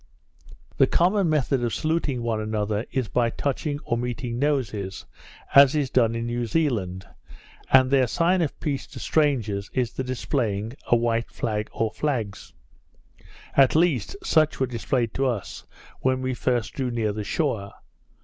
The 0.77 0.87
common 0.87 1.29
method 1.29 1.63
of 1.63 1.75
saluting 1.75 2.23
one 2.23 2.41
another 2.41 2.87
is 2.91 3.07
by 3.07 3.29
touching 3.29 3.79
or 3.85 3.99
meeting 3.99 4.39
noses, 4.39 5.05
as 5.53 5.75
is 5.75 5.91
done 5.91 6.15
in 6.15 6.25
New 6.25 6.47
Zealand, 6.47 7.05
and 7.71 7.91
their 7.91 8.07
sign 8.07 8.41
of 8.41 8.59
peace 8.59 8.87
to 8.87 8.99
strangers, 8.99 9.69
is 9.75 9.93
the 9.93 10.03
displaying 10.03 10.73
a 10.87 10.95
white 10.95 11.29
flag 11.29 11.69
or 11.71 11.91
flags; 11.91 12.51
at 13.55 13.75
least 13.75 14.15
such 14.23 14.59
were 14.59 14.65
displayed 14.65 15.13
to 15.13 15.27
us, 15.27 15.65
when 15.99 16.23
we 16.23 16.33
first 16.33 16.73
drew 16.73 16.89
near 16.89 17.13
the 17.13 17.23
shore. 17.23 17.71